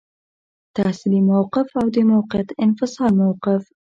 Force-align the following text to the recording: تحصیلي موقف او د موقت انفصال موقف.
تحصیلي 0.75 1.21
موقف 1.31 1.67
او 1.79 1.87
د 1.95 1.97
موقت 2.11 2.47
انفصال 2.65 3.11
موقف. 3.21 3.61